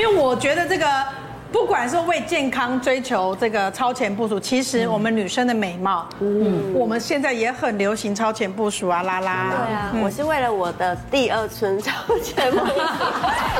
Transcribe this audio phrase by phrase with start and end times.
[0.00, 1.19] 因为我觉得这个。
[1.52, 9.50] 不管是为健康追求这个超前部署，其实我们女生的美貌，嗯，我们现在也很流行超前部署啊，拉拉。
[9.50, 11.92] 对啊，我是为了我的第二春超
[12.22, 12.72] 前部署，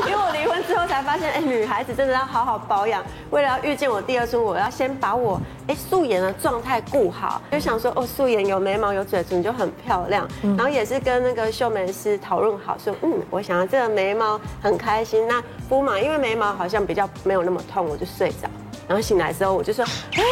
[0.07, 3.03] 因为我离婚之后才发现，哎，女孩子真的要好好保养。
[3.31, 10.29] 为了要遇见我第二春，我要先把我哎素颜的状态顾好，就想说哦，素颜有眉毛有嘴唇就很漂亮。
[10.43, 17.80] 然后也是跟那个秀眉师讨论好，说嗯，我想要这个眉毛很开心，那敷嘛，因为眉毛好像比较没有那么痛。
[17.81, 18.49] 我就睡着，
[18.89, 20.23] 然后醒来之后我就说，哎，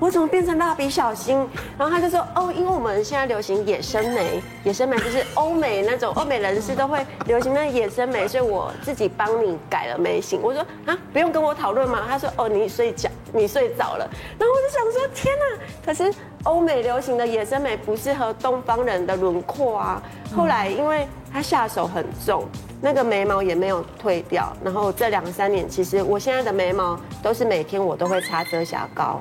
[0.00, 1.36] 我怎么变成蜡笔小新？
[1.76, 10.40] 然后他就说，哦，因为我们现在流行野生眉，野生眉就是欧美那种欧美人士都会流行那野生眉，所以我自己帮你改了眉型。
[10.42, 12.04] 我说啊，不用跟我讨论嘛。
[12.08, 14.08] 他说，哦，你睡觉，你睡着了。
[14.38, 15.58] 然后我就想说，天哪！
[15.84, 16.12] 可是
[16.44, 20.02] 欧美流行的野生眉不适合东方人的轮廓啊。
[20.34, 22.46] 后来因为他下手很重。
[22.82, 29.20] 那个眉毛也没有退掉，然后这两三年，其实我现在的眉毛都是每天我都会擦遮瑕膏，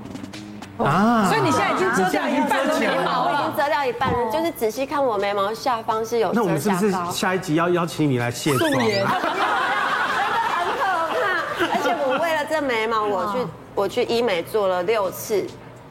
[0.77, 6.45] 啊，所以你现在已经遮掉一半的眉毛了，已经遮掉一半了，就是仔细看我眉毛下方是有遮瑕膏。
[6.45, 8.71] 那我们是不是下一集要邀请你来卸妆？
[8.71, 9.49] 真的很可怕，
[11.59, 15.45] 而且我为了这眉毛，我去我去医美做了六次。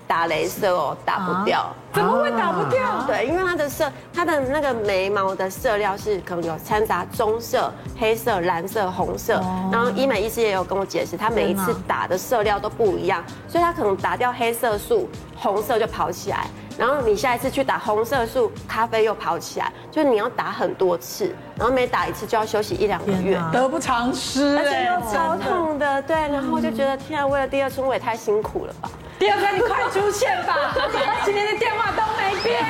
[0.09, 3.05] 打镭射哦，打不掉，啊，怎么会打不掉？
[3.07, 9.35] 对，因为它的色，它的那个眉毛的色料是可能有掺杂棕色、黑色、蓝色、红色。
[9.71, 16.47] 然后医美医师也有跟我解释，他每一次打的色料都不一样，所以他可能打掉黑色素，红色就跑起来。
[16.79, 26.01] 然后你下一次去打红色素，咖啡又跑起来，就是你要打很多次，然后每打一次就要休息一两个月，得不偿失，而且又超痛的。
[26.03, 28.89] 对，然后我就觉得天啊，为了第二春我也太辛苦了吧。
[29.19, 30.55] 第二春，你快出现吧！
[31.25, 32.65] 今天的电话都没变，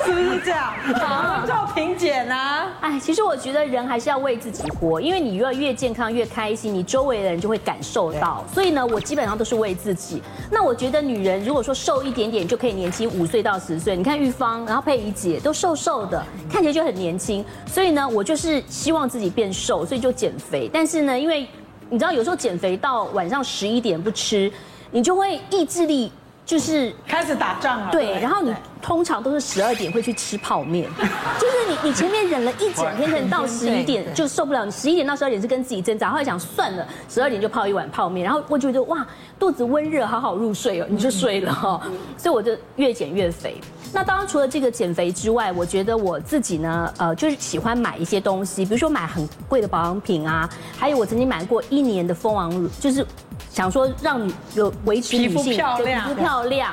[0.04, 0.72] 是不是这样？
[0.98, 2.34] 好，做评检呢？
[2.80, 8.42] 哎，其实我觉得人还是要为自己活，因为你越越健康越开心，你周围的人就会感受到。
[8.54, 10.22] 所以呢，我基本上都是为自己。
[10.50, 17.44] 那我觉得女人如果说瘦一点点就可以年轻五岁到十岁，你看玉芳，然后佩仪姐都瘦瘦的，看起来就很年轻。
[17.66, 20.70] 所以呢，我就是希望自己变瘦，所以就减肥。
[20.72, 21.46] 但是呢，因为
[21.90, 24.50] 你知道，有时候减肥到晚上十一点不吃，
[24.92, 26.10] 你就会意志力
[26.46, 27.88] 就是开始打仗了。
[27.90, 30.88] 对，然后你通常都是十二点会去吃泡面，
[31.38, 34.64] 就是你你前面忍了一整天，可能到十一点就受不了。
[34.64, 39.06] 你十一点到十二点是跟自己挣扎，后来想算了，十二点就泡一碗泡面，然后我觉得哇，
[39.38, 41.80] 肚子温热，好好入睡哦，你就睡了哈。
[42.16, 43.56] 所以我就越减越肥。
[43.92, 53.06] 那当然，除了这个减肥之外，我觉得我自己呢，呃，就是喜欢买一些东西，比如说买很贵的保养品啊，还有我曾经买过一年的蜂王乳，就是
[53.50, 56.72] 想说让你有维持女性皮肤漂亮，皮肤漂亮，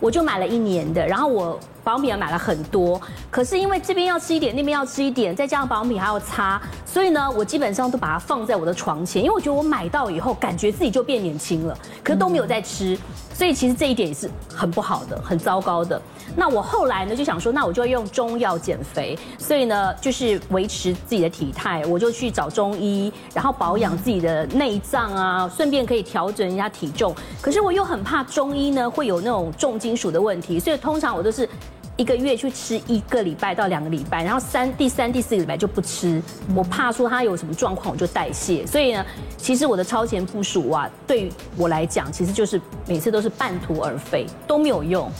[0.00, 1.58] 我就买了一年的，然后我。
[1.86, 3.00] 保养品也买了很多，
[3.30, 12.98] 可是因为这边要吃一点，那边要吃一点，再加上保养品还要擦，所以呢，我基本上都把它放在我的床前，因为我觉得我买到以后，感觉自己就变年轻了，可是都没有在吃，
[13.36, 16.00] 所以其实这一点也是很不好的，很糟糕的。
[16.34, 27.14] 那我后来呢就想说，那我就要用中药减肥，所以呢就是维持自己的体态，我就去找中医，然后保养自己的内脏啊，顺便可以调整一下体重。
[27.42, 31.46] 可是我又很怕中医呢会有那种重金属的问题，所以通常我都是。
[31.96, 36.22] 一个月去吃一个礼拜到两个礼拜，然后三第三第四个礼拜就不吃，
[36.54, 39.04] 我怕说他有什么状况我就代谢，所以呢，
[39.38, 45.10] 其实我的超前部署啊，对于我来讲，其实就是每次都是半途而废，都没有用。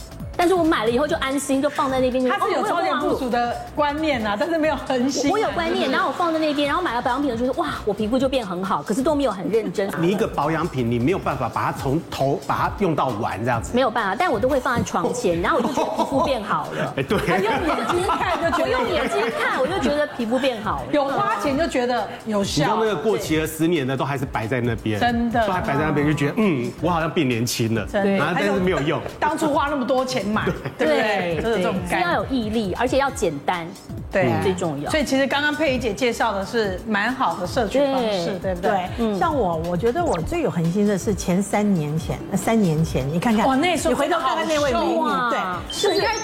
[0.47, 2.25] 但是我买了以后就安心，就放在那边。
[2.25, 5.29] 他是有超前部署的观念啊，但是没有恒心。
[5.29, 9.91] 我有观念，然后我放在那边，然后买了保养品，就是哇，我皮肤就变很好，可是都没有很认真。
[9.99, 13.75] 你一个保养品，你没有办法把它从头把它用到完这样子。
[13.75, 16.93] 没有办法，但我都会放在床前，然后我就觉得皮肤变好了。
[16.95, 17.17] 哎，对。
[17.43, 20.87] 用眼睛看就觉得，我用眼睛看我就觉得皮肤变好了。
[20.93, 22.63] 有花钱就觉得有效。
[22.63, 27.85] 你用那个过期了十年的都还是摆在那边，真的，都还摆在那边，就觉得嗯，我好像变年轻了。
[27.85, 29.01] 真的，然后但是没有用。
[29.19, 30.87] 当初花那么多钱买，对。
[30.87, 33.67] 对，对，是要有毅力，而且要简单，
[34.11, 34.89] 对，最重要。
[34.89, 38.89] 所以其实刚刚佩仪姐介绍的是蛮好的社群方式，对不对？
[38.97, 44.95] 对，像我，我觉得我最有恒心的是前三年前，三年前，你看看，哇，那时候你回头看看那位美女，
[45.29, 45.39] 对，
[45.71, 46.15] 是你看。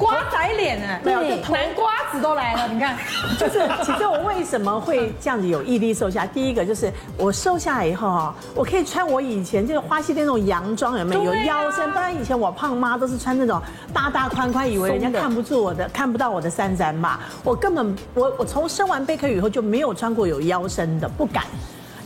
[0.00, 1.12] 瓜仔脸哎，对，
[1.52, 2.96] 南瓜子都来了，你看，
[3.38, 6.24] 就是其实我为什么会这样子有毅力瘦下？
[6.24, 11.24] 第一个就是我瘦下来以后哈，我可以穿我以前就是花西店那种洋装，有没有？
[11.24, 13.60] 有腰身，不然以前我胖妈都是穿那种
[13.92, 17.20] 大大宽宽，以为人家看不住我的，看不到我的三三嘛。
[17.44, 21.44] 我根本我我从生完贝壳以后就没有穿过有腰身的，不敢，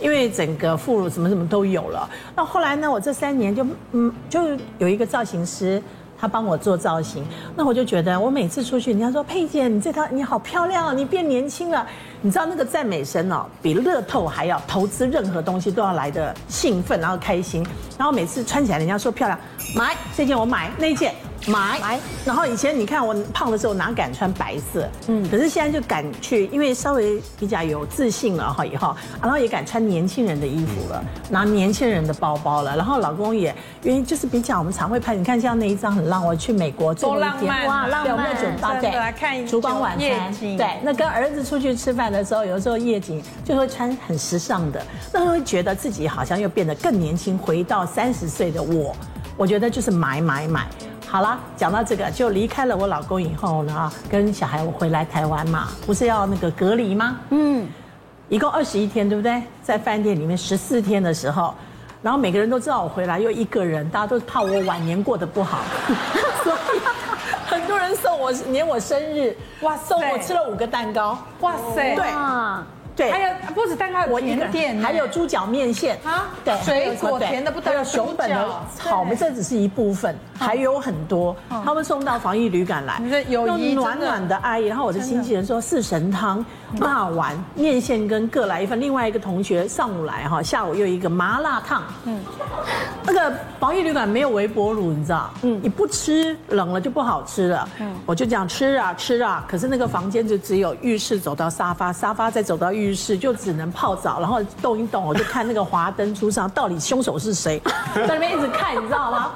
[0.01, 2.11] 因为整个副乳什么什么都有了。
[2.35, 4.41] 那后来呢，我这三年就嗯，就
[4.79, 5.81] 有一个造型师。
[6.19, 7.25] 他帮我做造型，
[7.57, 11.87] 那我就觉得我每次出去，人家说佩姐，你这套你好漂亮哦，你变年轻了。
[12.23, 17.67] 你知道那个赞美声哦，比乐透还要投资任何东西都要来的兴奋，然后开心。
[17.99, 19.39] 然后每次穿起来，人家说漂亮，
[19.77, 21.15] 买这件我买，那件。
[21.47, 21.79] 买。
[21.81, 44.81] 买，然后以前你看我胖的时候哪敢穿白色，嗯，可是现在就敢去，因为稍微比较有自信了哈以后，然后也敢穿年轻人的衣服了，拿年轻人的包包了，然后老公也因为就是比较我们常会拍，你看像那一张很浪，我去美国多浪漫哇，浪漫酒吧对，来看烛光晚餐，对，那跟儿子出去吃饭的时候，有时候夜景就会穿很时尚的，
[45.13, 48.95] 那会觉得自己好像又变得更年轻，回到三十岁的我，
[49.37, 50.67] 我觉得就是买买买。
[51.15, 57.17] 好了，讲到这个，就离开了我老公以后呢，跟小孩我回来台湾嘛，不是要那个隔离吗？
[57.31, 57.69] 嗯，
[58.29, 59.41] 一共二十一天，对不对？
[59.63, 61.55] 在饭店里面十四天的时候，
[62.03, 65.59] 然后每个人都知道我回来又一个人，大家都怕我晚年过得不好，
[66.43, 66.81] 所以
[67.47, 72.05] 很多人送我，连我生日，哇，送我吃了五个蛋糕，哇塞，对。
[72.97, 75.97] 对，还有不止蛋糕，我甜点，还有猪脚面线。
[76.05, 84.67] 啊，对，水果甜的不得了，还有熊本的草莓，这只是一部分，还有很多，他们送到防疫旅馆来，有暖暖的爱意。
[84.67, 85.05] 然后我的。
[85.05, 86.43] 经纪人说四神汤、
[86.79, 91.83] 骂完面线跟各来一份，另外一个同学上午来哈，下午又一个麻辣烫。
[92.05, 92.21] 嗯，
[93.05, 95.31] 那个防疫旅馆没有微波炉，你知道？
[95.43, 97.69] 嗯，你不吃冷了就不好吃了。
[97.81, 102.85] 嗯，我就这样吃啊吃啊，可是那个房间就只有浴室走到沙发，沙发再走到浴。
[102.85, 107.59] 浴室就只能泡澡，然后动一动，我就看那个华灯初上，到底凶手是谁？
[107.97, 109.31] 在那边一直看，你知道吗？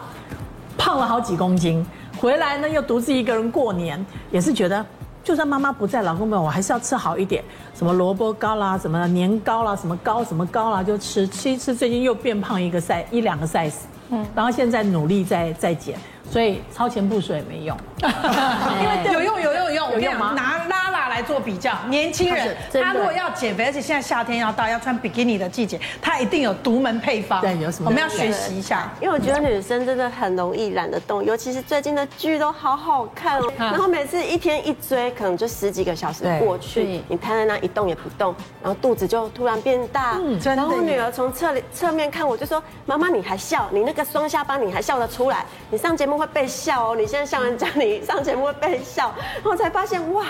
[0.76, 1.82] 胖了好几公斤，
[2.19, 4.85] 回来呢又独自一个人过年，也是觉得
[5.28, 7.44] 就算妈妈不在，老公们我还是要吃好一点，
[7.75, 13.75] 什么萝卜糕啦，什么年糕啦，什么糕什么糕啦，就吃吃一吃，最近又变胖一个 size 一两个 size，
[14.08, 15.98] 嗯，然后现在努力在在减，
[16.30, 20.32] 所以超前部署也没用， 因为有用有用有用有用吗？
[20.34, 20.77] 拿拉拉
[21.18, 27.40] 来做比较，年轻人他如果要减肥，而且现在夏天要到，要穿比基尼的季节，他一定有独门配方。
[27.40, 27.90] 对，有什么？
[27.90, 33.52] 我们要学习一下，因为我觉得女生真的很容易懒得动，尤其是最近的剧都好好看哦。
[33.58, 38.32] 然后每次一天一追，可能就十几个小时过去，你瘫在那一动也不动，
[38.62, 40.14] 然后肚子就突然变大。
[40.18, 40.62] 嗯，真的。
[40.62, 43.68] 然后我女儿从侧侧面看我，就说：“妈妈，你还笑？
[43.72, 45.44] 你那个双下巴你还笑得出来？
[45.68, 46.96] 你上节目会被笑哦！
[46.96, 49.12] 你现在像人家，你上节目会被笑。”
[49.42, 50.26] 然后才发现哇。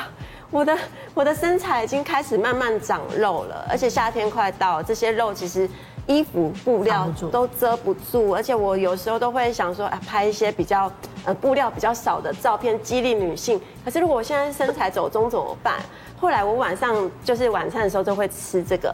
[0.50, 0.76] 我的
[1.14, 5.68] 我的身材已经开始慢慢长肉了，而且夏天快到了，这些肉其实
[6.06, 10.90] 衣服布料都遮不住，而且我有时候都会想说，啊，拍一些比较
[11.24, 13.60] 呃布料比较少的照片，激励女性。
[13.84, 15.76] 可是如果我现在身材走中怎么办？
[16.18, 18.92] 后来我晚上就是晚餐的时候就会吃这个。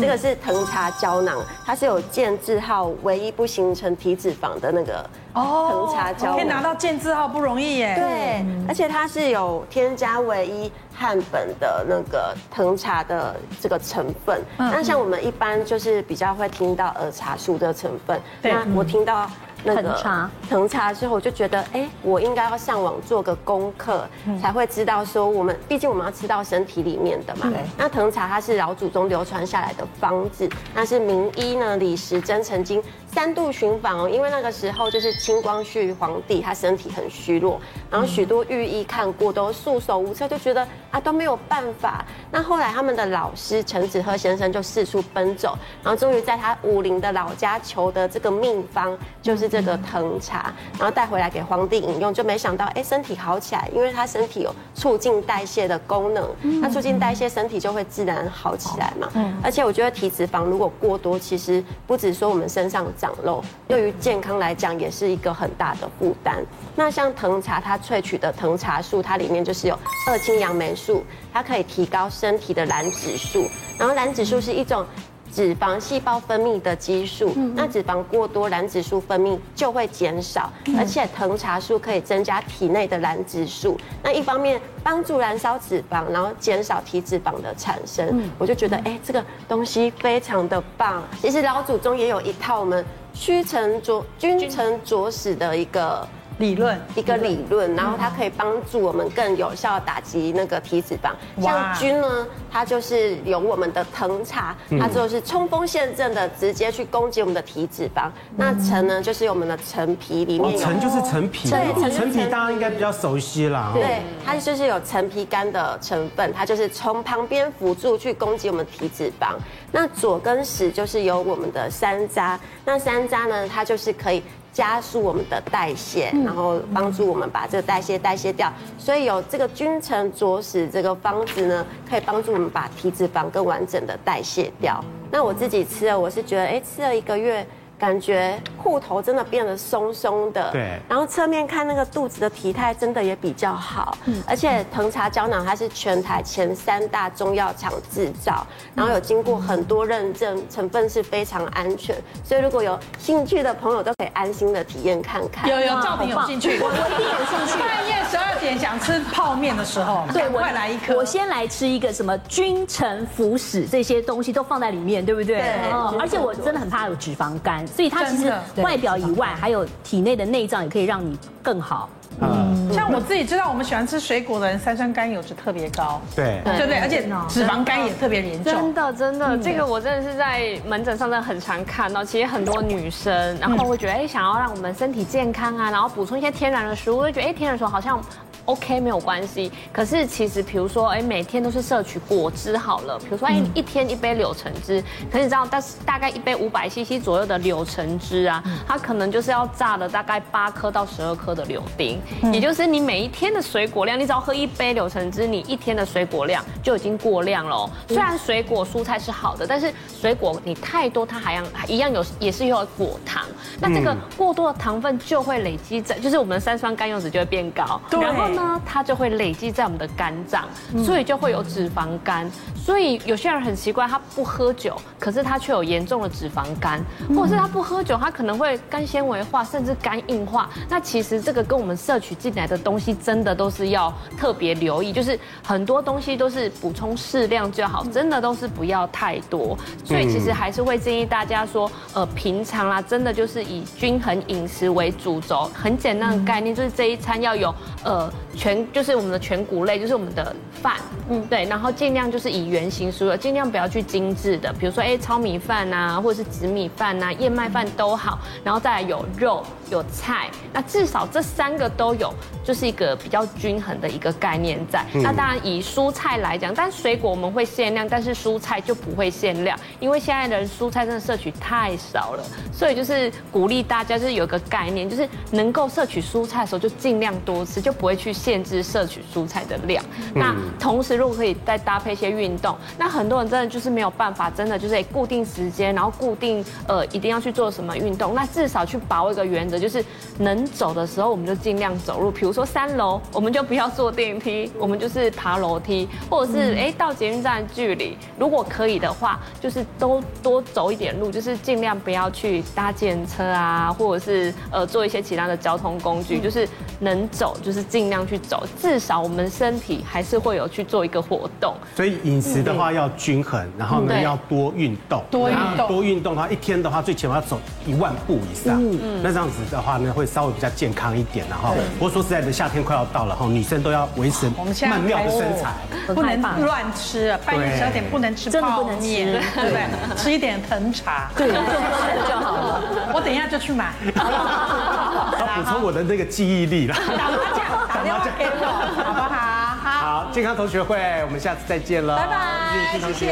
[0.00, 6.36] 这个是藤茶胶囊，它是有健字号，唯一不形成体脂肪的那个哦藤茶胶囊。
[6.36, 7.94] 可以拿到健字号不容易耶。
[7.94, 14.42] 对，而且它是有添加唯一汉本的那个藤茶的这个成分。
[14.58, 18.20] 那像我们一般就是比较会听到儿茶素的成分。
[18.42, 19.30] 那我听到。
[19.64, 24.06] 那个藤茶，藤茶之后我就觉得，哎，我应该要上网做个功课，
[24.40, 27.52] 才会知道说我们，毕竟我们要吃到身体里面的嘛。
[27.76, 37.60] 那藤茶它是老祖宗流传下来的方子，那是名医呢李时珍曾经三度寻访哦，因为那个时候就是清光绪皇帝，他身体很虚弱，
[37.90, 42.02] 然后许多御医看过都束手无策，就觉得啊都没有办法。
[42.30, 49.49] 那后来他们的老师陈子贺先生就四处奔走，然后终于在他武陵的老家求得这个秘方，就是。
[49.50, 56.24] 这个藤茶，然后带回来给皇帝饮用，就没想到哎，身体好起来，因为他身体有促进代谢的功能，
[56.62, 59.10] 那促进代谢，身体就会自然好起来嘛。
[59.14, 66.36] 嗯，而且我觉得体脂肪如果过多，其实不止说我们身上长肉，对于健康来讲也是一个很大的负担。
[66.76, 69.76] 那像藤茶，它萃取的藤茶素，它里面就是有
[70.06, 73.44] 二氢杨梅素，它可以提高身体的燃脂素，
[73.76, 74.86] 然后燃脂素是一种。
[75.32, 91.02] 脂肪细胞分泌的激素，那脂肪过多，燃脂素分泌就会减少，而且藤茶素可以增加体内的燃脂素，那一方面帮助燃烧脂肪，然后减少体脂肪的产生，我就觉得哎，这个东西非常的棒。
[91.20, 96.06] 其实老祖宗也有一套我们虚诚卓君臣佐使的一个。
[96.40, 101.12] 理论一个理论，然后它可以帮助我们更有效的打击那个体脂肪。
[101.40, 108.08] 像菌呢，它就是有我们的藤茶，它就是冲锋陷阵的，直接去攻击我们的体脂肪。
[108.36, 113.72] 那陈呢，就是有我们的陈皮里面有陈就是陈皮，对，陈皮大家应该比较熟悉啦。
[113.74, 119.34] 对，它就是有陈皮干的成分，它就是从旁边辅助去攻击我们体脂肪。
[119.70, 124.22] 那左跟使就是有我们的山楂，那山楂呢，它就是可以。
[124.52, 128.52] 加速我们的代谢，然后帮助我们把这个代谢代谢掉。
[128.78, 134.84] 所以有这个君臣佐使这个方子呢，可以帮助我们把体脂肪更完整的代谢掉。
[135.10, 137.46] 那我自己吃了，我是觉得，哎，吃了一个月。
[137.80, 140.78] 感觉裤头真的变得松松的，对。
[140.86, 144.22] 然后侧面看那个肚子的体态真的也比较好，嗯。
[144.28, 155.48] 而且藤茶胶囊它是全台前三大中药厂制造，然后有经过很多认证，成分是非常安全，所以如果有兴趣的朋友都可以安心的体验看看。
[155.48, 157.58] 有有赵婷有兴趣，我我一定有兴趣。
[157.58, 160.94] 半夜十二点想吃泡面的时候，对，快来一颗。
[160.96, 165.38] 我先来吃一个什么君臣服使这些东西都放在里面，对不对？
[165.38, 165.98] 对。
[165.98, 167.66] 而且我真的很怕有脂肪肝。
[167.74, 171.88] 所以它其实外表以外，还有体内的内脏也可以让你更好。
[172.22, 176.02] 嗯，像我自己知道，我们喜欢吃水果的人，三酸甘油脂特别高。
[176.14, 178.52] 对，对对，而且脂肪肝也特别严重。
[178.52, 182.04] 真的真的，这个我真的是在门诊上真的很常看到。
[182.04, 187.98] 其实很多女生，然后会觉得，哎，想要让我们身体健康啊，然后补充一些天然的食物，会觉得，哎，天然食物好像。
[188.46, 189.50] OK，没有关系。
[189.72, 192.98] 可是其实，比如说，哎，每天都是摄取果汁好了。
[192.98, 194.82] 比如说，哎，一天一杯柳橙汁。
[195.10, 202.00] 可是你知道，但是大概一杯五百 CC 左右的柳橙汁啊，它可能就是要榨了大概八颗到十二颗的柳丁。
[202.32, 207.70] 也就是你每一天的水果量，你只要喝一杯柳橙汁，你一天的水果量就已经过量了。
[207.88, 213.24] 虽然水果蔬菜是好的，但是水果你太多，它还一样有，也是有果糖。
[213.58, 217.80] 那这个过多的糖分就会累积在，就是我们的三酸甘油酯就会变高。
[217.90, 218.60] 然后呢？
[218.66, 220.44] 它就会累积在我们的肝脏，
[220.84, 222.30] 所以就会有脂肪肝。
[222.54, 226.80] 所以有些人很奇怪，他不喝酒，可是他却有严重的脂肪肝，
[227.16, 230.48] 或者是他不喝酒，他可能会肝纤维化，甚至肝硬化。
[230.68, 239.58] 那其实这个跟我们摄取进来的东西，真的都是要特别留意，就是很多东西都是补充适量就好，真的都是不要太多。
[239.84, 247.54] 所以其实还是会建议大家说，呃，平常啦，真的就是以均衡饮食为主轴，很简单的概念，就是这一餐要有
[247.84, 248.10] 呃。
[248.36, 250.76] 全就是我们的全谷类，就是我们的饭，
[251.10, 264.86] 嗯，对，然后尽量就是以原型食物，尽量不要去精致的，比如说哎，糙米饭啊，或者是紫米饭啊，燕麦饭都好，然后再来有肉有菜，那至少这三个都有，就是一个比较均衡的一个概念在。
[264.94, 278.10] 那当然以蔬菜来讲，但水果我们会限量，但是蔬菜就不会限量，因为现在的人蔬菜真的摄取太少了，所以就是鼓励大家就是有一个概念，就是能够摄取蔬菜的时候就尽量多吃，就不会去。
[278.20, 279.82] 限制摄取蔬菜的量，
[280.14, 289.82] 那同时如果可以再搭配一些运动，那很多人真的就是没有办法，真的就是固定时间，然后固定呃一定要去做什么运动，那至少去把握一个原则，就是
[290.18, 306.48] 能走的时候我们就尽量走路，比如说三楼我们就不要坐电梯，我们就是爬楼梯，或者是哎到捷运站的距离，如果可以的话，就是都多走一点路，就是尽量不要去搭计程车啊，或者是呃做一些其他的交通工具，就是
[306.80, 308.00] 能走就是尽量。
[308.10, 311.54] 去走，至少我们身体还是会有去做一个活动。
[311.76, 318.58] 所以饮食的话要均衡，然后呢要多运动，多运动，多运动的话，一天的话最起码要走一万步以上。
[318.58, 321.24] 嗯嗯，那这样子的话呢，会稍微比较健康一点。
[321.28, 324.28] 然后，不过说实在的，夏天快要到了哈，女生都要维持
[324.66, 325.52] 曼妙的身材，
[325.94, 329.68] 不能乱吃啊，半夜十二点不能吃泡面，对不对？
[329.94, 332.62] 吃一点藤茶，就好了。
[332.92, 336.74] 我等一下就去买， 要补充我的那个记忆力了。
[336.76, 339.20] 打麻将，打 麻将，好不好？
[339.62, 343.06] 好，健康同学会，我们下次再见了，拜拜，谢谢，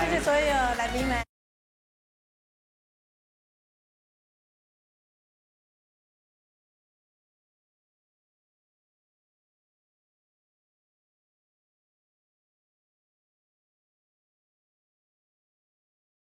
[0.00, 0.38] 谢谢所有
[0.78, 1.25] 来宾们。